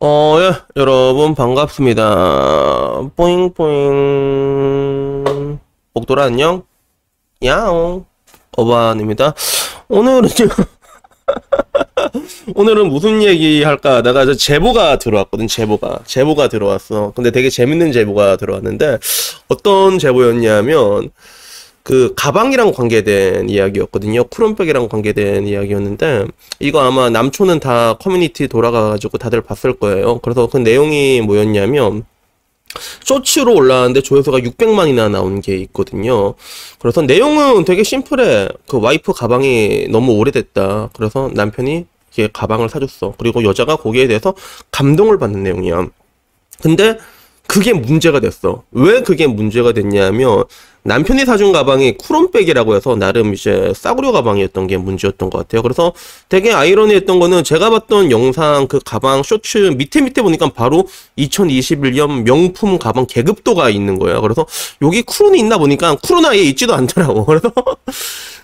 어, 0.00 0.36
예, 0.40 0.52
여러분 0.76 1.34
반갑습니다. 1.34 3.10
뽀잉뽀잉. 3.16 3.98
복돌아 5.94 6.24
안녕? 6.24 6.62
야옹. 7.42 8.04
어반입니다. 8.56 9.34
오늘은 9.88 10.28
오늘은 12.54 12.88
무슨 12.88 13.22
얘기 13.22 13.62
할까 13.62 13.96
하다가 13.96 14.24
저 14.26 14.34
제보가 14.34 14.98
들어왔거든, 14.98 15.46
제보가. 15.46 16.00
제보가 16.04 16.48
들어왔어. 16.48 17.12
근데 17.14 17.30
되게 17.30 17.50
재밌는 17.50 17.92
제보가 17.92 18.36
들어왔는데 18.36 18.98
어떤 19.48 19.98
제보였냐면 19.98 21.10
그 21.88 22.12
가방이랑 22.14 22.72
관계된 22.72 23.48
이야기였거든요. 23.48 24.24
쿠론백이랑 24.24 24.90
관계된 24.90 25.46
이야기였는데 25.46 26.26
이거 26.60 26.80
아마 26.80 27.08
남초는 27.08 27.60
다 27.60 27.94
커뮤니티 27.94 28.46
돌아가가지고 28.46 29.16
다들 29.16 29.40
봤을 29.40 29.72
거예요. 29.72 30.18
그래서 30.18 30.48
그 30.48 30.58
내용이 30.58 31.22
뭐였냐면 31.22 32.04
쇼츠로 33.04 33.54
올라왔는데 33.54 34.02
조회수가 34.02 34.40
600만이나 34.40 35.10
나온 35.10 35.40
게 35.40 35.56
있거든요. 35.56 36.34
그래서 36.78 37.00
내용은 37.00 37.64
되게 37.64 37.82
심플해. 37.82 38.50
그 38.68 38.78
와이프 38.78 39.14
가방이 39.14 39.88
너무 39.88 40.12
오래됐다. 40.12 40.90
그래서 40.92 41.30
남편이 41.32 41.86
이게 42.12 42.28
가방을 42.30 42.68
사줬어. 42.68 43.14
그리고 43.16 43.44
여자가 43.44 43.76
거기에 43.76 44.08
대해서 44.08 44.34
감동을 44.72 45.18
받는 45.18 45.42
내용이야. 45.42 45.86
근데 46.60 46.98
그게 47.46 47.72
문제가 47.72 48.20
됐어. 48.20 48.62
왜 48.72 49.00
그게 49.00 49.26
문제가 49.26 49.72
됐냐면 49.72 50.44
남편이 50.88 51.26
사준 51.26 51.52
가방이 51.52 51.98
쿠론백이라고 51.98 52.74
해서 52.74 52.96
나름 52.96 53.34
이제 53.34 53.72
싸구려 53.76 54.10
가방이었던 54.10 54.66
게 54.66 54.78
문제였던 54.78 55.28
것 55.28 55.38
같아요. 55.38 55.60
그래서 55.60 55.92
되게 56.30 56.50
아이러니했던 56.50 57.20
거는 57.20 57.44
제가 57.44 57.68
봤던 57.68 58.10
영상 58.10 58.66
그 58.66 58.80
가방 58.82 59.22
쇼츠 59.22 59.74
밑에 59.76 60.00
밑에 60.00 60.22
보니까 60.22 60.50
바로 60.50 60.88
2021년 61.18 62.22
명품 62.22 62.78
가방 62.78 63.06
계급도가 63.06 63.68
있는 63.68 63.98
거예요. 63.98 64.22
그래서 64.22 64.46
여기 64.80 65.02
쿠론이 65.02 65.38
있나 65.38 65.58
보니까 65.58 65.96
쿠론 65.96 66.24
아예 66.24 66.40
있지도 66.40 66.74
않더라고. 66.74 67.26
그래서 67.28 67.52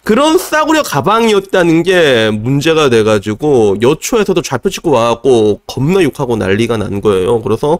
그런 0.04 0.36
싸구려 0.36 0.82
가방이었다는 0.82 1.82
게 1.82 2.30
문제가 2.30 2.90
돼가지고 2.90 3.78
여초에서도 3.80 4.42
좌표 4.42 4.68
찍고 4.68 4.90
와갖고 4.90 5.62
겁나 5.66 6.02
욕하고 6.02 6.36
난리가 6.36 6.76
난 6.76 7.00
거예요. 7.00 7.40
그래서 7.40 7.78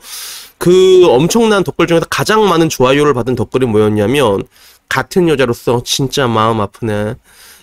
그 0.59 1.07
엄청난 1.07 1.65
댓글 1.65 1.87
중에서 1.87 2.07
가장 2.09 2.49
많은 2.49 2.69
좋아요를 2.69 3.15
받은 3.15 3.35
댓글이 3.35 3.67
뭐였냐면 3.67 4.43
같은 4.89 5.29
여자로서 5.29 5.83
진짜 5.85 6.27
마음 6.29 6.61
아프네. 6.61 7.15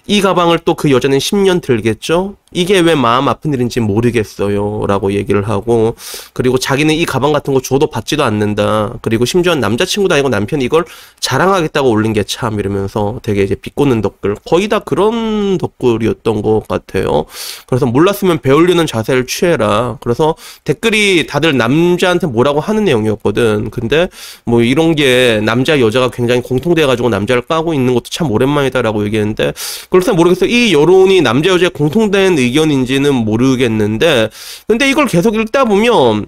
이 0.08 0.22
가방을 0.22 0.60
또 0.60 0.76
그 0.76 0.92
여자는 0.92 1.18
10년 1.20 1.62
들겠죠? 1.62 2.36
이게 2.54 2.80
왜 2.80 2.96
마음 2.96 3.28
아픈 3.30 3.54
일인지 3.54 3.80
모르겠어요. 3.80 4.86
라고 4.88 5.14
얘기를 5.14 5.48
하고, 5.48 5.96
그리고 6.34 6.58
자기는 6.58 6.94
이 6.94 7.06
가방 7.06 7.32
같은 7.32 7.54
거 7.54 7.62
줘도 7.62 7.88
받지도 7.88 8.24
않는다. 8.24 8.96
그리고 9.02 9.26
심지어 9.26 9.56
남자친구도 9.56 10.14
아니고 10.16 10.30
남편이 10.30 10.66
이걸 10.66 10.86
자랑하겠다고 11.20 11.90
올린 11.90 12.14
게 12.14 12.24
참 12.24 12.60
이러면서 12.60 13.20
되게 13.24 13.44
이제 13.44 13.56
비꼬는 13.56 14.02
덧글. 14.02 14.36
거의 14.46 14.70
다 14.70 14.80
그런 14.80 15.58
덧글이었던 15.58 16.42
것 16.42 16.68
같아요. 16.68 17.26
그래서 17.68 17.86
몰랐으면 17.86 18.40
배우려는 18.40 18.86
자세를 18.88 19.28
취해라. 19.28 19.98
그래서 20.02 20.36
댓글이 20.64 21.28
다들 21.28 21.58
남자한테 21.58 22.28
뭐라고 22.28 22.60
하는 22.60 22.86
내용이었거든. 22.86 23.70
근데 23.72 24.08
뭐 24.46 24.62
이런 24.62 24.96
게 24.96 25.42
남자 25.44 25.80
여자가 25.80 26.10
굉장히 26.10 26.42
공통돼가지고 26.42 27.10
남자를 27.10 27.42
까고 27.42 27.74
있는 27.74 27.94
것도 27.94 28.06
참 28.10 28.32
오랜만이다라고 28.32 29.06
얘기했는데, 29.06 29.54
그렇다 29.90 30.14
모르겠어요. 30.14 30.50
이 30.50 30.74
여론이 30.74 31.22
남자 31.22 31.50
여자의 31.50 31.72
공통된 31.72 32.38
의견인지는 32.42 33.14
모르겠는데 33.14 34.30
근데 34.68 34.90
이걸 34.90 35.08
계속 35.08 35.36
읽다 35.36 35.66
보면 35.66 36.28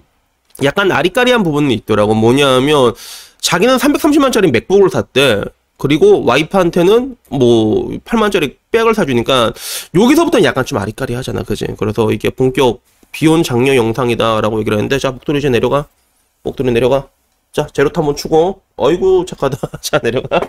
약간 0.63 0.91
아리까리한 0.91 1.43
부분이 1.43 1.73
있더라고. 1.73 2.13
뭐냐면 2.13 2.93
자기는 3.39 3.77
330만짜리 3.77 4.51
맥북을 4.51 4.89
샀대. 4.89 5.43
그리고 5.77 6.23
와이프한테는 6.23 7.17
뭐 7.29 7.89
8만짜리 8.05 8.55
백을 8.71 8.93
사주니까 8.93 9.51
여기서부터 9.95 10.43
약간 10.43 10.65
좀 10.65 10.77
아리까리 10.77 11.13
하잖아. 11.13 11.43
그지? 11.43 11.67
그래서 11.77 12.11
이게 12.11 12.29
본격 12.29 12.81
비혼 13.11 13.43
장녀 13.43 13.75
영상이다라고 13.75 14.59
얘기를 14.59 14.77
했는데 14.77 14.99
자 14.99 15.11
목도리 15.11 15.39
이제 15.39 15.49
내려가. 15.49 15.87
목도리 16.43 16.71
내려가. 16.71 17.07
자, 17.53 17.67
제로트 17.71 17.99
한번 17.99 18.15
추고, 18.15 18.61
어이구, 18.77 19.25
착하다. 19.27 19.57
자, 19.79 19.99
내려가. 19.99 20.39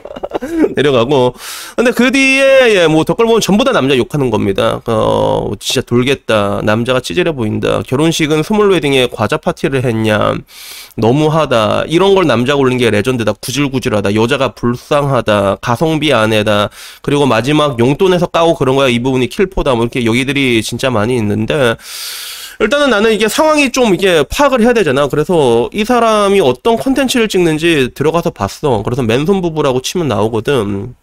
내려가고. 0.76 1.34
근데 1.76 1.90
그 1.90 2.10
뒤에, 2.10 2.74
예, 2.76 2.86
뭐, 2.86 3.04
댓글 3.04 3.26
보면 3.26 3.40
전부 3.40 3.64
다 3.64 3.72
남자 3.72 3.96
욕하는 3.96 4.30
겁니다. 4.30 4.80
어, 4.86 5.50
진짜 5.58 5.80
돌겠다. 5.80 6.60
남자가 6.64 7.00
찌질해 7.00 7.32
보인다. 7.32 7.82
결혼식은 7.86 8.42
small 8.42 8.70
wedding에 8.70 9.08
과자 9.12 9.36
파티를 9.36 9.84
했냐. 9.84 10.34
너무하다. 10.96 11.84
이런 11.88 12.14
걸 12.14 12.26
남자가 12.26 12.58
올린 12.58 12.78
게 12.78 12.90
레전드다. 12.90 13.32
구질구질하다. 13.34 14.14
여자가 14.14 14.54
불쌍하다. 14.54 15.56
가성비 15.60 16.12
아내다. 16.12 16.70
그리고 17.02 17.26
마지막 17.26 17.78
용돈에서 17.78 18.26
까고 18.26 18.54
그런 18.54 18.76
거야. 18.76 18.88
이 18.88 19.00
부분이 19.00 19.28
킬포다. 19.28 19.74
뭐, 19.74 19.84
이렇게 19.84 20.04
얘기들이 20.04 20.62
진짜 20.62 20.90
많이 20.90 21.16
있는데, 21.16 21.76
일단은 22.60 22.90
나는 22.90 23.12
이게 23.12 23.28
상황이 23.28 23.72
좀 23.72 23.94
이게 23.94 24.24
파악을 24.30 24.60
해야 24.62 24.72
되잖아. 24.72 25.08
그래서 25.08 25.68
이 25.72 25.84
사람이 25.84 26.40
어떤 26.40 26.76
컨텐츠를 26.76 27.28
찍는지 27.28 27.90
들어가서 27.94 28.30
봤어. 28.30 28.82
그래서 28.84 29.02
맨손 29.02 29.40
부부라고 29.42 29.80
치면 29.80 30.08
나오거든. 30.08 30.94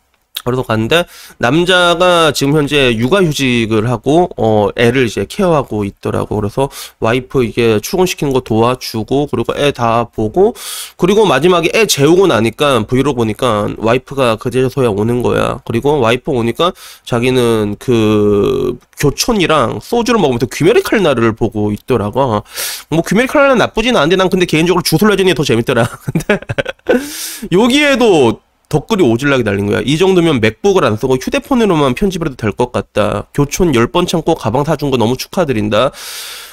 그래서 0.43 0.63
갔는데 0.63 1.05
남자가 1.37 2.31
지금 2.31 2.55
현재 2.55 2.95
육아휴직을 2.95 3.89
하고 3.89 4.29
어 4.37 4.69
애를 4.75 5.05
이제 5.05 5.25
케어하고 5.27 5.83
있더라고. 5.85 6.35
그래서 6.35 6.69
와이프 6.99 7.43
이게 7.43 7.79
출근시키는 7.79 8.33
거 8.33 8.39
도와주고 8.39 9.27
그리고 9.31 9.53
애 9.57 9.71
다 9.71 10.03
보고 10.03 10.53
그리고 10.97 11.25
마지막에 11.25 11.69
애 11.73 11.85
재우고 11.85 12.27
나니까 12.27 12.85
브이로그 12.87 13.17
보니까 13.17 13.69
와이프가 13.77 14.35
그제서야 14.37 14.89
오는 14.89 15.21
거야. 15.21 15.59
그리고 15.65 15.99
와이프 15.99 16.29
오니까 16.31 16.73
자기는 17.05 17.75
그 17.79 18.77
교촌이랑 18.99 19.79
소주를 19.81 20.19
먹으면서 20.19 20.47
귀메리 20.47 20.81
칼날을 20.81 21.33
보고 21.33 21.71
있더라고. 21.71 22.43
뭐 22.89 23.01
귀메리 23.07 23.27
칼날은 23.27 23.57
나쁘진 23.57 23.95
않은데 23.95 24.15
난 24.17 24.29
근데 24.29 24.45
개인적으로 24.45 24.81
주술래전이 24.83 25.33
더 25.35 25.43
재밌더라. 25.43 25.87
근데 26.03 26.39
여기에도 27.51 28.41
덧글이 28.71 29.03
오질나게 29.03 29.43
달린 29.43 29.67
거야. 29.67 29.81
이 29.85 29.97
정도면 29.97 30.39
맥북을 30.39 30.83
안 30.85 30.95
쓰고 30.97 31.17
휴대폰으로만 31.17 31.93
편집을 31.93 32.27
해도 32.27 32.35
될 32.37 32.51
것 32.53 32.71
같다. 32.71 33.25
교촌 33.33 33.71
10번 33.73 34.07
참고 34.07 34.33
가방 34.35 34.63
사준 34.63 34.89
거 34.91 34.97
너무 34.97 35.15
축하드린다. 35.17 35.91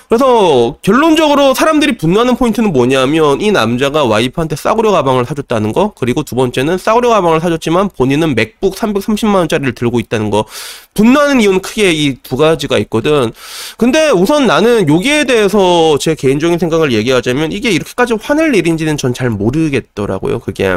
그래서 0.09 0.77
결론적으로 0.81 1.53
사람들이 1.53 1.99
분노하는 1.99 2.37
포인트는 2.37 2.73
뭐냐면 2.73 3.43
이 3.43 3.53
남자가 3.53 4.05
와이프한테 4.05 4.56
싸구려 4.56 4.91
가방을 4.91 5.27
사줬다는 5.27 5.73
거 5.75 5.93
그리고 5.99 6.23
두 6.23 6.34
번째는 6.34 6.79
싸구려 6.79 7.11
가방을 7.11 7.41
사줬지만 7.41 7.91
본인은 7.95 8.35
맥북 8.35 8.75
330만 8.75 9.35
원짜리를 9.35 9.75
들고 9.75 10.00
있다는 10.00 10.31
거 10.31 10.47
분노하는 10.95 11.43
이유는 11.43 11.61
크게 11.61 11.93
이 11.93 12.17
두 12.23 12.39
가지가 12.39 12.79
있거든 12.79 13.33
근데 13.77 14.09
우선 14.09 14.47
나는 14.47 14.89
여기에 14.89 15.25
대해서 15.25 15.99
제 15.99 16.15
개인적인 16.15 16.59
생각을 16.59 16.93
얘기하자면 16.93 17.53
이게 17.53 17.71
이렇게까지 17.71 18.15
화낼 18.23 18.55
일인지는 18.55 18.97
전 18.97 19.12
잘 19.12 19.29
모르겠더라고요 19.29 20.39
그게 20.39 20.75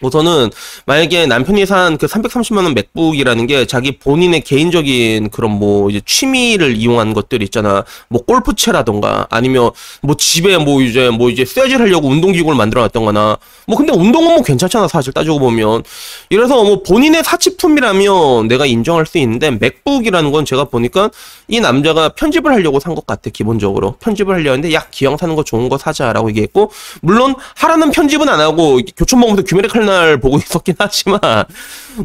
우선은 0.00 0.50
만약에 0.86 1.26
남편이 1.26 1.64
산 1.66 1.96
그 1.98 2.06
330만 2.06 2.64
원 2.64 2.74
맥북이라는 2.74 3.46
게 3.46 3.64
자기 3.66 3.98
본인의 3.98 4.42
개인적인 4.42 5.30
그런 5.30 5.52
뭐 5.52 5.88
이제 5.88 6.00
취미를 6.04 6.76
이용한 6.76 7.14
것들 7.14 7.42
있잖아. 7.42 7.84
뭐 8.08 8.22
골프채라던가 8.22 9.26
아니면 9.30 9.70
뭐 10.02 10.16
집에 10.16 10.58
뭐 10.58 10.82
이제 10.82 11.10
뭐 11.10 11.30
이제 11.30 11.44
쇠질 11.44 11.80
하려고 11.80 12.08
운동기구를 12.08 12.56
만들어 12.56 12.82
놨던거나 12.82 13.38
뭐 13.66 13.76
근데 13.76 13.92
운동은 13.92 14.34
뭐 14.34 14.42
괜찮잖아 14.42 14.88
사실 14.88 15.12
따지고 15.12 15.38
보면. 15.38 15.82
이래서 16.30 16.62
뭐 16.64 16.82
본인의 16.82 17.22
사치품이라면 17.24 18.48
내가 18.48 18.66
인정할 18.66 19.06
수 19.06 19.18
있는데 19.18 19.50
맥북이라는 19.52 20.32
건 20.32 20.44
제가 20.44 20.64
보니까 20.64 21.10
이 21.48 21.60
남자가 21.60 22.10
편집을 22.10 22.52
하려고 22.52 22.80
산 22.80 22.96
것 22.96 23.06
같아 23.06 23.28
기본적으로 23.30 23.96
편집을 24.00 24.34
하려 24.34 24.52
했는데 24.52 24.74
야 24.74 24.86
기왕 24.90 25.16
사는 25.18 25.34
거 25.36 25.44
좋은 25.44 25.68
거 25.68 25.76
사자라고 25.76 26.30
얘기했고 26.30 26.70
물론 27.02 27.34
하라는 27.56 27.90
편집은 27.90 28.26
안 28.28 28.40
하고 28.40 28.80
교촌 28.96 29.20
먹으면서 29.20 29.42
규메릭 29.44 29.74
칼날 29.86 30.18
보고 30.20 30.36
있었긴 30.42 30.74
하지만 30.78 31.20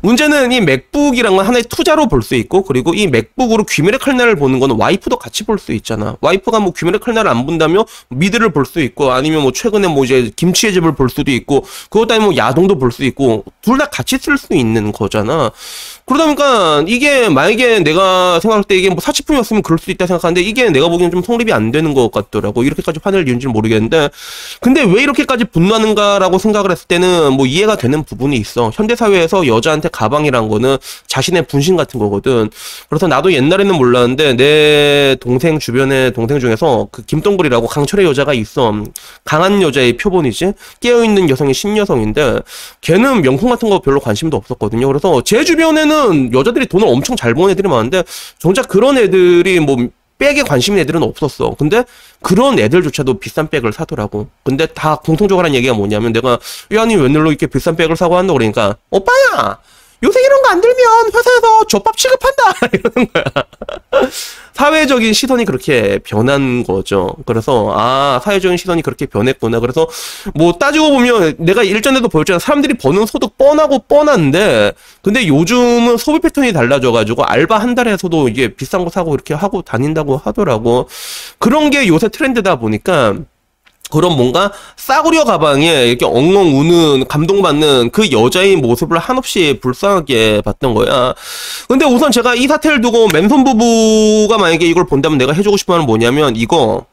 문제는 0.03 0.51
이 0.51 0.61
맥북이란 0.61 1.35
건 1.35 1.45
하나의 1.45 1.63
투자로 1.63 2.07
볼 2.07 2.21
수 2.21 2.35
있고 2.35 2.61
그리고 2.61 2.93
이 2.93 3.07
맥북으로 3.07 3.63
귀멸의 3.65 3.97
칼날을 3.99 4.35
보는 4.35 4.59
거는 4.59 4.75
와이프도 4.77 5.17
같이 5.17 5.43
볼 5.43 5.57
수 5.57 5.73
있잖아. 5.73 6.15
와이프가 6.21 6.59
뭐 6.59 6.71
귀멸의 6.71 6.99
칼날을 6.99 7.29
안 7.29 7.45
본다며 7.47 7.83
미드를 8.09 8.51
볼 8.53 8.65
수 8.65 8.79
있고 8.79 9.11
아니면 9.11 9.41
뭐 9.41 9.51
최근에 9.51 9.87
뭐 9.87 10.05
이제 10.05 10.31
김치의 10.35 10.73
집을 10.73 10.93
볼 10.95 11.09
수도 11.09 11.31
있고 11.31 11.65
그것 11.89 12.05
때문에 12.07 12.25
뭐 12.25 12.37
야동도 12.37 12.77
볼 12.77 12.91
수 12.91 13.03
있고 13.03 13.43
둘 13.61 13.77
다 13.77 13.87
같이 13.89 14.17
쓸 14.19 14.37
수 14.37 14.53
있는 14.53 14.91
거잖아. 14.91 15.51
그러다 16.05 16.25
보니까 16.25 16.83
이게 16.87 17.29
만약에 17.29 17.79
내가 17.79 18.39
생각할 18.41 18.63
때 18.65 18.75
이게 18.75 18.89
뭐 18.89 18.99
사치품이었으면 18.99 19.61
그럴 19.63 19.79
수도 19.79 19.91
있다 19.91 20.05
생각하는데 20.07 20.41
이게 20.41 20.69
내가 20.69 20.89
보기엔 20.89 21.09
좀 21.09 21.23
성립이 21.23 21.51
안 21.53 21.71
되는 21.71 21.93
것 21.93 22.11
같더라고. 22.11 22.63
이렇게까지 22.63 22.99
화낼 23.03 23.27
이유인지는 23.27 23.51
모르겠는데 23.53 24.09
근데 24.59 24.83
왜 24.83 25.03
이렇게까지 25.03 25.45
분노하는가라고 25.45 26.37
생각을 26.37 26.71
했을 26.71 26.87
때는 26.87 27.33
뭐 27.33 27.45
이해가 27.71 27.75
되는 27.77 28.03
부분이 28.03 28.35
있어. 28.37 28.71
현대 28.73 28.95
사회에서 28.95 29.47
여자한테 29.47 29.89
가방이란 29.89 30.49
거는 30.49 30.77
자신의 31.07 31.47
분신 31.47 31.77
같은 31.77 31.99
거거든. 31.99 32.49
그래서 32.89 33.07
나도 33.07 33.33
옛날에는 33.33 33.75
몰랐는데 33.75 34.35
내 34.35 35.15
동생 35.19 35.59
주변의 35.59 36.13
동생 36.13 36.39
중에서 36.39 36.87
그 36.91 37.03
김동글이라고 37.03 37.67
강철의 37.67 38.05
여자가 38.05 38.33
있어. 38.33 38.83
강한 39.23 39.61
여자의 39.61 39.97
표본이지. 39.97 40.53
깨어 40.81 41.03
있는 41.03 41.29
여성이 41.29 41.53
신여성인데 41.53 42.41
걔는 42.81 43.21
명품 43.21 43.49
같은 43.49 43.69
거 43.69 43.79
별로 43.79 43.99
관심도 43.99 44.37
없었거든요. 44.37 44.87
그래서 44.87 45.21
제 45.23 45.43
주변에는 45.43 46.33
여자들이 46.33 46.67
돈을 46.67 46.87
엄청 46.87 47.15
잘 47.15 47.33
버는 47.33 47.51
애들이 47.51 47.67
많은데 47.67 48.03
정작 48.39 48.67
그런 48.67 48.97
애들이 48.97 49.59
뭐 49.59 49.77
백에 50.21 50.43
관심 50.43 50.75
있는 50.75 50.83
애들은 50.83 51.01
없었어. 51.01 51.55
근데 51.57 51.83
그런 52.21 52.59
애들조차도 52.59 53.19
비싼 53.19 53.49
백을 53.49 53.73
사더라고. 53.73 54.27
근데 54.43 54.67
다 54.67 54.95
공통적으로 54.95 55.45
하는 55.45 55.55
얘기가 55.55 55.73
뭐냐면 55.73 56.13
내가 56.13 56.37
야니 56.71 56.95
웬일로 56.95 57.31
이렇게 57.31 57.47
비싼 57.47 57.75
백을 57.75 57.95
사고 57.95 58.17
한다 58.17 58.31
그러니까 58.33 58.77
오빠야 58.91 59.57
요새 60.03 60.19
이런 60.21 60.41
거 60.43 60.51
안 60.51 60.59
들면 60.59 60.77
회사에서 61.15 61.63
족밥 61.67 61.95
취급한다 61.95 62.53
이러는 62.73 63.07
거야. 63.13 63.23
사회적인 64.53 65.13
시선이 65.13 65.45
그렇게 65.45 65.99
변한 65.99 66.63
거죠. 66.63 67.15
그래서 67.25 67.73
아 67.73 68.19
사회적인 68.23 68.57
시선이 68.57 68.81
그렇게 68.81 69.05
변했구나. 69.05 69.61
그래서 69.61 69.87
뭐 70.35 70.53
따지고 70.53 70.91
보면 70.91 71.35
내가 71.37 71.63
일전에도 71.63 72.09
보였잖아. 72.09 72.37
사람들이 72.39 72.73
버는 72.73 73.05
소득 73.05 73.37
뻔하고 73.37 73.79
뻔한데 73.87 74.73
근데 75.01 75.25
요즘은 75.27 75.95
소비 75.97 76.19
패턴이 76.19 76.51
달라져가지고 76.51 77.23
알바 77.23 77.57
한 77.57 77.73
달에서도 77.75 78.27
이게 78.27 78.53
비싼 78.53 78.83
거 78.83 78.89
사고 78.89 79.13
이렇게 79.13 79.33
하고 79.33 79.61
다닌다고 79.61 80.17
하더라고. 80.17 80.89
그런 81.39 81.69
게 81.69 81.87
요새 81.87 82.09
트렌드다 82.09 82.57
보니까 82.59 83.15
그런 83.91 84.15
뭔가 84.15 84.51
싸구려 84.75 85.25
가방에 85.25 85.85
이렇게 85.85 86.05
엉엉 86.05 86.57
우는 86.59 87.07
감동받는 87.07 87.91
그 87.91 88.11
여자의 88.11 88.55
모습을 88.55 88.97
한없이 88.97 89.59
불쌍하게 89.61 90.41
봤던 90.41 90.73
거야. 90.73 91.13
근데 91.67 91.85
우선 91.85 92.11
제가 92.11 92.33
이 92.35 92.47
사태를 92.47 92.81
두고 92.81 93.09
맨손 93.13 93.43
부부가 93.43 94.37
만약에 94.39 94.65
이걸 94.65 94.85
본다면 94.87 95.17
내가 95.19 95.33
해주고 95.33 95.57
싶은 95.57 95.73
말은 95.73 95.85
뭐냐면 95.85 96.35
이거 96.35 96.85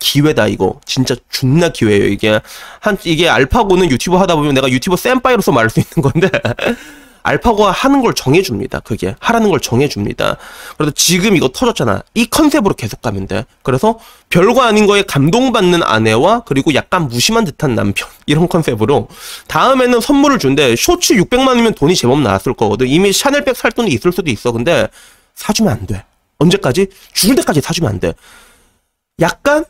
기회다 0.00 0.48
이거. 0.48 0.80
진짜 0.86 1.14
존나 1.30 1.68
기회예요 1.68 2.06
이게. 2.06 2.40
한 2.80 2.98
이게 3.04 3.28
알파고는 3.28 3.90
유튜브 3.90 4.16
하다 4.16 4.34
보면 4.34 4.54
내가 4.54 4.68
유튜버 4.68 4.96
센파이로서 4.96 5.52
말할 5.52 5.70
수 5.70 5.80
있는 5.80 6.10
건데 6.10 6.28
알파고가 7.22 7.70
하는 7.70 8.02
걸 8.02 8.14
정해줍니다. 8.14 8.80
그게 8.80 9.14
하라는 9.20 9.50
걸 9.50 9.60
정해줍니다. 9.60 10.36
그래서 10.76 10.92
지금 10.94 11.36
이거 11.36 11.48
터졌잖아. 11.48 12.02
이 12.14 12.26
컨셉으로 12.26 12.74
계속 12.74 13.02
가면 13.02 13.26
돼. 13.26 13.44
그래서 13.62 13.98
별거 14.28 14.62
아닌 14.62 14.86
거에 14.86 15.02
감동받는 15.02 15.82
아내와 15.82 16.44
그리고 16.46 16.74
약간 16.74 17.08
무심한 17.08 17.44
듯한 17.44 17.74
남편 17.74 18.08
이런 18.26 18.48
컨셉으로 18.48 19.08
다음에는 19.48 20.00
선물을 20.00 20.38
준대. 20.38 20.76
쇼츠 20.76 21.14
600만 21.14 21.48
원이면 21.48 21.74
돈이 21.74 21.94
제법 21.94 22.20
나왔을 22.20 22.54
거거든. 22.54 22.86
이미 22.86 23.12
샤넬백 23.12 23.56
살 23.56 23.72
돈이 23.72 23.90
있을 23.90 24.12
수도 24.12 24.30
있어. 24.30 24.52
근데 24.52 24.88
사주면 25.34 25.72
안 25.72 25.86
돼. 25.86 26.04
언제까지? 26.38 26.88
죽을 27.12 27.36
때까지 27.36 27.60
사주면 27.60 27.90
안 27.90 28.00
돼. 28.00 28.14
약간 29.20 29.64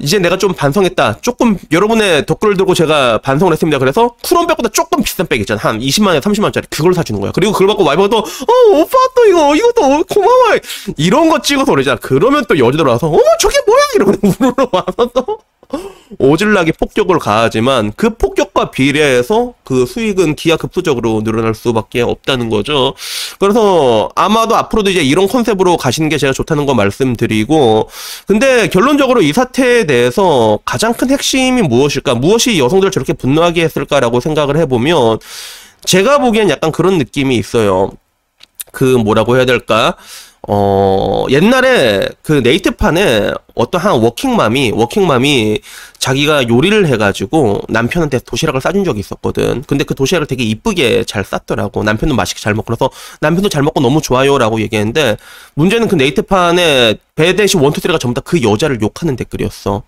이제 0.00 0.18
내가 0.18 0.36
좀 0.38 0.52
반성했다. 0.54 1.18
조금 1.20 1.56
여러분의 1.70 2.26
댓글을 2.26 2.56
들고 2.56 2.74
제가 2.74 3.18
반성을 3.18 3.52
했습니다. 3.52 3.78
그래서 3.78 4.14
쿠론백보다 4.22 4.70
조금 4.70 5.02
비싼 5.02 5.26
백 5.26 5.40
있잖아. 5.40 5.60
한 5.62 5.78
20만원, 5.78 6.20
30만 6.20 6.44
원짜리. 6.44 6.66
그걸 6.70 6.94
사주는 6.94 7.20
거야. 7.20 7.32
그리고 7.32 7.52
그걸 7.52 7.68
받고 7.68 7.84
와이프가 7.84 8.08
또, 8.08 8.18
어, 8.18 8.78
오빠 8.78 8.96
또 9.14 9.26
이거, 9.26 9.54
이것도 9.54 10.04
고마워. 10.04 10.58
이런 10.96 11.28
거 11.28 11.40
찍어서 11.40 11.72
그러잖아. 11.72 11.98
그러면 12.00 12.44
또 12.48 12.58
여자들 12.58 12.84
와서, 12.86 13.08
어머, 13.08 13.20
저게 13.38 13.56
뭐야? 13.66 13.82
이러면 13.96 14.18
우르르 14.40 14.68
와서 14.72 15.10
또. 15.14 15.38
오질나게 16.18 16.72
폭격을 16.72 17.18
가하지만 17.18 17.92
그 17.96 18.16
폭격과 18.16 18.70
비례해서 18.70 19.54
그 19.64 19.86
수익은 19.86 20.34
기하급수적으로 20.34 21.22
늘어날 21.22 21.54
수밖에 21.54 22.02
없다는 22.02 22.50
거죠. 22.50 22.94
그래서 23.38 24.10
아마도 24.14 24.56
앞으로도 24.56 24.90
이제 24.90 25.02
이런 25.02 25.28
컨셉으로 25.28 25.76
가시는 25.76 26.08
게 26.08 26.18
제가 26.18 26.32
좋다는 26.32 26.66
거 26.66 26.74
말씀드리고 26.74 27.88
근데 28.26 28.68
결론적으로 28.68 29.22
이 29.22 29.32
사태에 29.32 29.84
대해서 29.84 30.58
가장 30.64 30.92
큰 30.92 31.10
핵심이 31.10 31.62
무엇일까? 31.62 32.14
무엇이 32.14 32.58
여성들을 32.58 32.90
저렇게 32.90 33.12
분노하게 33.12 33.62
했을까라고 33.62 34.20
생각을 34.20 34.56
해보면 34.58 35.18
제가 35.84 36.18
보기엔 36.18 36.50
약간 36.50 36.72
그런 36.72 36.98
느낌이 36.98 37.36
있어요. 37.36 37.92
그 38.72 38.84
뭐라고 38.84 39.36
해야 39.36 39.44
될까? 39.44 39.96
어, 40.48 41.26
옛날에 41.28 42.08
그 42.22 42.32
네이트판에 42.32 43.32
어떤 43.54 43.80
한 43.80 43.92
워킹맘이, 44.00 44.72
워킹맘이 44.72 45.60
자기가 45.98 46.48
요리를 46.48 46.86
해가지고 46.86 47.62
남편한테 47.68 48.20
도시락을 48.20 48.60
싸준 48.60 48.84
적이 48.84 49.00
있었거든. 49.00 49.62
근데 49.66 49.84
그 49.84 49.94
도시락을 49.94 50.26
되게 50.26 50.42
이쁘게 50.44 51.04
잘 51.04 51.24
쌌더라고. 51.24 51.82
남편도 51.84 52.14
맛있게 52.14 52.40
잘 52.40 52.54
먹고. 52.54 52.64
그래서 52.66 52.90
남편도 53.20 53.50
잘 53.50 53.62
먹고 53.62 53.80
너무 53.80 54.00
좋아요라고 54.00 54.60
얘기했는데 54.62 55.18
문제는 55.54 55.88
그 55.88 55.94
네이트판에 55.96 56.96
배대시 57.14 57.56
원투쓰리가 57.58 57.98
전부 57.98 58.14
다 58.14 58.22
그 58.24 58.42
여자를 58.42 58.80
욕하는 58.80 59.16
댓글이었어. 59.16 59.82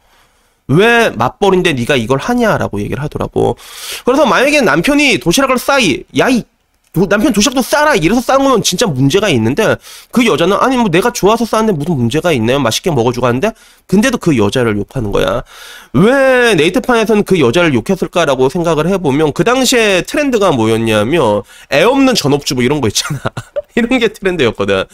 왜 0.69 1.11
맞벌인데 1.11 1.75
네가 1.75 1.97
이걸 1.97 2.19
하냐라고 2.19 2.81
얘기를 2.81 3.03
하더라고. 3.03 3.57
그래서 4.05 4.27
만약에 4.27 4.61
남편이 4.63 5.19
도시락을 5.19 5.59
싸이, 5.59 6.05
야이 6.17 6.45
남편 6.95 7.33
도시락도 7.33 7.63
싸라 7.63 7.95
이래서 7.95 8.21
싸는 8.21 8.45
거면 8.45 8.63
진짜 8.63 8.87
문제가 8.87 9.31
있는데 9.31 9.77
그 10.11 10.27
여자는 10.27 10.59
아니 10.61 10.77
뭐 10.77 10.91
내가 10.91 11.11
좋아서 11.11 11.47
싸는데 11.47 11.73
무슨 11.73 11.97
문제가 11.97 12.33
있나요? 12.33 12.61
맛있게 12.61 12.91
먹어주고 12.91 13.27
하는데 13.27 13.51
근데도 13.87 14.19
그 14.19 14.37
여자를 14.37 14.77
욕하는 14.77 15.11
거야. 15.11 15.43
왜 15.95 16.55
네이트판에서는 16.55 17.25
그 17.25 17.41
여자를 17.41 17.73
욕했을까라고 17.73 18.51
생각을 18.51 18.89
해보면 18.89 19.33
그 19.33 19.43
당시에 19.43 20.03
트렌드가 20.03 20.53
뭐였냐면 20.53 21.43
애 21.73 21.83
없는 21.83 22.15
전업주부 22.15 22.63
이런 22.63 22.83
거 22.83 22.89
있잖아. 22.89 23.21
이런 23.75 23.99
게 23.99 24.09
트렌드였거든. 24.09 24.85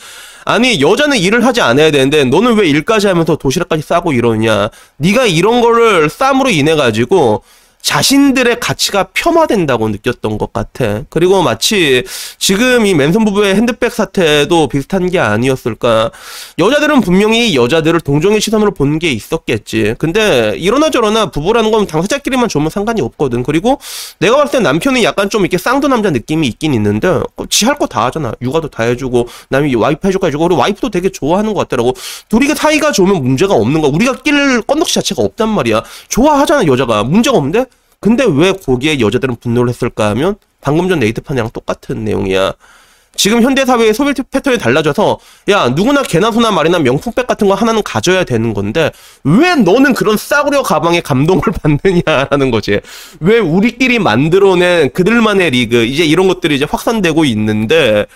아니 0.45 0.81
여자는 0.81 1.19
일을 1.19 1.45
하지 1.45 1.61
않아야 1.61 1.91
되는데 1.91 2.25
너는 2.25 2.55
왜 2.55 2.69
일까지 2.69 3.09
하면서 3.09 3.35
도시락까지 3.35 3.83
싸고 3.83 4.13
이러냐. 4.13 4.71
네가 4.99 5.27
이런 5.27 5.61
거를 5.61 6.09
쌈으로 6.09 6.51
인해 6.51 6.77
가지고 6.77 7.43
자신들의 7.89 8.61
가치가 8.61 9.05
폄하된다고 9.15 9.89
느꼈던 9.89 10.37
것 10.37 10.53
같아. 10.53 11.05
그리고 11.09 11.43
마치 11.43 12.05
지금 12.37 12.85
이 12.85 12.93
맨손 12.93 13.25
부부의 13.25 13.55
핸드백 13.55 13.93
사태도 13.95 14.69
비슷한 14.69 15.09
게 15.09 15.19
아니었을까. 15.19 16.11
여자들은 16.59 17.01
분명히 17.01 17.57
여자들을 17.57 18.01
동정의 18.03 18.43
시선으로 18.43 18.73
본 18.73 18.99
게 18.99 19.11
있었겠지. 19.13 19.95
근데 19.99 20.55
이러나 20.59 20.91
저러나 20.91 21.31
부부라는 21.31 21.71
건 21.71 21.87
당사자끼리만 21.87 22.49
좋으면 22.49 22.69
상관이 22.69 23.01
없거든. 23.01 23.43
그리고 23.45 23.79
내가 24.19 24.37
봤을 24.37 24.59
때 24.59 24.61
남편이 24.61 25.05
약간 25.05 25.31
좀 25.31 25.43
이렇게 25.43 25.57
쌍두 25.57 25.87
남자 25.89 26.11
느낌이 26.11 26.47
있긴 26.49 26.75
있는데 26.75 27.21
지 27.49 27.65
할 27.65 27.79
거 27.79 27.87
다 27.87 28.05
하잖아. 28.07 28.33
육아도 28.43 28.69
다 28.69 28.83
해주고 28.83 29.29
남이 29.51 29.75
와이프 29.77 30.07
해줄까 30.09 30.27
해주고 30.27 30.49
그리고 30.49 30.61
와이프도 30.61 30.91
되게 30.91 31.09
좋아하는 31.11 31.55
것 31.55 31.61
같더라고. 31.61 31.95
둘이 32.29 32.49
사이가 32.49 32.93
좋으면 32.93 33.23
문제가 33.23 33.55
없는 33.55 33.81
거야. 33.81 33.93
우리가 33.95 34.17
낄 34.25 34.61
건덕지 34.63 34.93
자체가 34.95 35.23
없단 35.23 35.49
말이야. 35.49 35.83
좋아하잖아 36.09 36.67
여자가. 36.67 37.05
문제가 37.05 37.37
없는데 37.39 37.65
근데 38.01 38.25
왜 38.25 38.53
거기에 38.53 39.01
여자들은 39.01 39.37
분노를 39.37 39.69
했을까 39.71 40.11
하면 40.11 40.37
방금 40.61 40.89
전 40.89 40.99
네이트판이랑 41.01 41.51
똑같은 41.51 42.05
내용이야. 42.05 42.55
지금 43.17 43.43
현대 43.43 43.65
사회의 43.65 43.93
소비 43.93 44.13
패턴이 44.31 44.59
달라져서 44.59 45.19
야 45.49 45.69
누구나 45.71 46.05
개나 46.05 46.31
소나 46.31 46.53
말이나 46.53 46.79
명품백 46.79 47.27
같은 47.27 47.49
거 47.49 47.55
하나는 47.55 47.83
가져야 47.83 48.23
되는 48.23 48.55
건데 48.55 48.93
왜 49.25 49.57
너는 49.57 49.95
그런 49.95 50.17
싸구려 50.17 50.63
가방에 50.63 51.01
감동을 51.01 51.43
받느냐라는 51.61 52.53
거지. 52.53 52.81
왜 53.19 53.41
우리끼리 53.41 53.99
만들어낸 53.99 54.93
그들만의 54.93 55.51
리그 55.51 55.85
이제 55.85 56.05
이런 56.05 56.29
것들이 56.29 56.55
이제 56.55 56.67
확산되고 56.71 57.25
있는데 57.25 58.07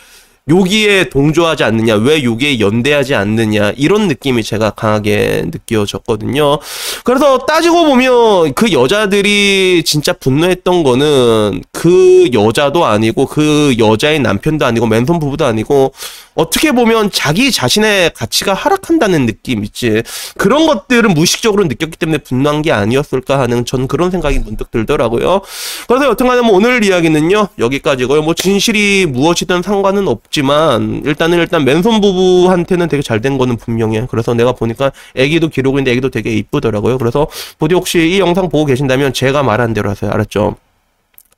여기에 0.49 1.11
동조하지 1.11 1.63
않느냐, 1.63 1.95
왜 1.95 2.25
여기에 2.25 2.59
연대하지 2.59 3.15
않느냐, 3.15 3.73
이런 3.77 4.09
느낌이 4.09 4.43
제가 4.43 4.71
강하게 4.71 5.45
느껴졌거든요. 5.47 6.59
그래서 7.05 7.39
따지고 7.39 7.85
보면 7.85 8.55
그 8.55 8.73
여자들이 8.73 9.85
진짜 9.85 10.13
분노했던 10.13 10.83
거는 10.83 11.63
그 11.71 12.29
여자도 12.33 12.85
아니고 12.85 13.27
그 13.27 13.77
여자의 13.79 14.19
남편도 14.19 14.67
아니고 14.67 14.87
맨손 14.87 15.21
부부도 15.21 15.45
아니고 15.47 15.93
어떻게 16.35 16.73
보면 16.73 17.11
자기 17.13 17.53
자신의 17.53 18.13
가치가 18.15 18.55
하락한다는 18.55 19.27
느낌 19.27 19.65
있지. 19.65 20.03
그런 20.39 20.67
것들은 20.67 21.13
무의식적으로 21.15 21.65
느꼈기 21.65 21.99
때문에 21.99 22.19
분노한 22.19 22.63
게 22.63 22.73
아니었을까 22.73 23.39
하는 23.39 23.65
전 23.65 23.87
그런 23.87 24.11
생각이 24.11 24.39
문득 24.39 24.71
들더라고요. 24.71 25.43
그래서 25.89 26.07
여튼간에 26.07 26.41
뭐 26.41 26.57
오늘 26.57 26.83
이야기는요, 26.83 27.49
여기까지고요. 27.59 28.23
뭐 28.23 28.35
진실이 28.35 29.07
무엇이든 29.07 29.63
상관은 29.63 30.09
없 30.09 30.32
지만, 30.33 31.03
일단은 31.05 31.39
일단 31.39 31.65
맨손 31.65 32.01
부부한테는 32.01 32.89
되게 32.89 33.03
잘 33.03 33.21
된 33.23 33.39
거는 33.39 33.57
분명해. 33.57 34.09
그래서 34.11 34.35
내가 34.35 34.53
보니까 34.53 34.91
애기도 35.15 35.49
기록고 35.49 35.79
있는데 35.79 35.93
애기도 35.93 36.09
되게 36.11 36.35
이쁘더라고요. 36.35 36.99
그래서 36.99 37.29
부디 37.59 37.75
혹시 37.77 38.01
이 38.11 38.19
영상 38.19 38.49
보고 38.49 38.65
계신다면 38.65 39.13
제가 39.13 39.45
말한 39.45 39.75
대로 39.75 39.91
하세요. 39.91 40.11
알았죠? 40.11 40.57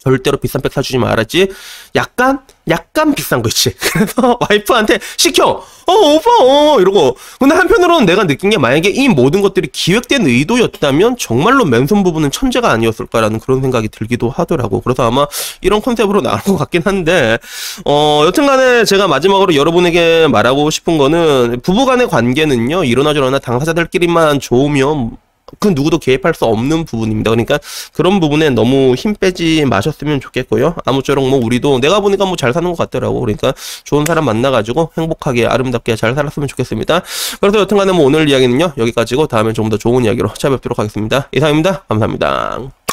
절대로 0.05 0.37
비싼 0.37 0.61
백 0.63 0.73
사주지 0.73 0.99
말았지. 0.99 1.49
약간 1.97 2.41
약간 2.69 3.15
비싼 3.15 3.43
거 3.43 3.49
있지. 3.49 3.75
그래서 3.77 4.39
와이프한테 4.41 4.99
시켜. 5.17 5.63
어 5.87 5.93
오빠 5.93 6.31
어 6.41 6.81
이러고. 6.81 7.17
근데 7.39 7.55
한편으로는 7.55 8.07
내가 8.07 8.27
느낀 8.27 8.51
게 8.51 8.59
만약에 8.59 8.89
이 8.89 9.09
모든 9.09 9.43
것들이 9.43 9.69
기획된 9.71 10.27
의도였다면 10.27 11.17
정말로 11.19 11.65
맨손 11.65 12.03
부부는 12.03 12.31
천재가 12.31 12.71
아니었을까라는 12.71 13.41
그런 13.41 13.61
생각이 13.61 13.89
들기도 13.89 14.31
하더라고. 14.31 14.81
그래서 14.81 15.07
아마 15.07 15.27
이런 15.61 15.83
컨셉으로 15.83 16.23
나올 16.23 16.41
것 16.41 16.57
같긴 16.57 16.83
한데 16.85 17.39
어 17.85 18.23
여튼 18.25 18.47
간에 18.47 18.85
제가 18.85 19.09
마지막으로 19.09 19.55
여러분에게 19.55 20.29
말하고 20.29 20.71
싶은 20.71 20.97
거는 20.99 21.61
부부 21.63 21.85
간의 21.87 22.09
관계는요 22.09 22.85
이러나 22.85 23.13
저러나 23.13 23.39
당사자들끼리만 23.39 24.41
좋으면 24.41 25.17
그 25.59 25.69
누구도 25.69 25.99
개입할 25.99 26.35
수 26.35 26.45
없는 26.45 26.85
부분입니다. 26.85 27.31
그러니까 27.31 27.59
그런 27.93 28.21
부분에 28.21 28.51
너무 28.51 28.95
힘 28.95 29.15
빼지 29.15 29.65
마셨으면 29.67 30.21
좋겠고요. 30.21 30.77
아무쪼록 30.85 31.29
뭐 31.29 31.39
우리도 31.43 31.81
내가 31.81 32.01
보니까 32.01 32.25
뭐 32.27 32.37
잘 32.37 32.53
사는 32.53 32.69
것 32.71 32.77
같더라고. 32.77 33.21
그러니까 33.21 33.55
좋은 33.85 34.05
사람 34.07 34.25
만나가지고 34.27 34.91
행복하게 34.99 35.47
아름답게 35.47 35.97
잘 35.97 36.15
살았으면 36.15 36.49
좋겠습니다. 36.49 37.03
그래서 37.41 37.59
여튼간에 37.61 37.93
뭐 37.93 38.05
오늘 38.07 38.29
이야기는요 38.29 38.73
여기까지고 38.77 39.27
다음에 39.27 39.53
좀 39.53 39.65
더 39.65 39.79
좋은 39.79 40.05
이야기로 40.05 40.29
찾아뵙도록 40.35 40.79
하겠습니다. 40.79 41.29
이상입니다. 41.33 41.85
감사합니다. 41.89 42.84